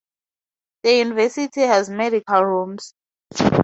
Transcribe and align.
The 0.81 0.95
university 0.97 1.61
has 1.61 1.87
medical 1.87 2.43
rooms. 2.43 2.95